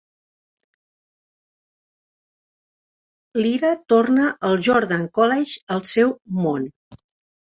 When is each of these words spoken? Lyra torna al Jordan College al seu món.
Lyra 3.43 3.73
torna 3.95 4.33
al 4.49 4.61
Jordan 4.69 5.07
College 5.19 5.63
al 5.77 5.85
seu 5.97 6.15
món. 6.47 6.67